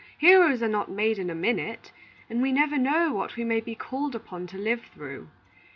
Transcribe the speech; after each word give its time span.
Heroes 0.17 0.63
are 0.63 0.67
not 0.67 0.89
made 0.89 1.19
in 1.19 1.29
a 1.29 1.35
minute, 1.35 1.91
and 2.27 2.41
we 2.41 2.51
never 2.51 2.79
know 2.79 3.13
what 3.13 3.35
we 3.35 3.43
may 3.43 3.59
be 3.59 3.75
called 3.75 4.15
upon 4.15 4.47
to 4.47 4.57
live 4.57 4.81
through. 4.85 5.29